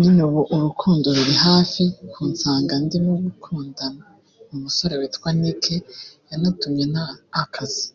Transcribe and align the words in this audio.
nyine 0.00 0.20
ubu 0.28 0.40
urukundo 0.54 1.06
ruri 1.16 1.34
hafi 1.46 1.82
kunsaza 2.12 2.74
ndimo 2.84 3.12
gukunda 3.24 3.84
umusore 4.52 4.94
witwa 5.00 5.28
Nick 5.40 5.64
yanatumye 6.30 6.84
nta 6.94 7.06
akazi 7.42 7.86